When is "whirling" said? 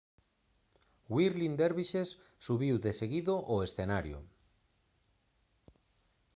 1.13-1.53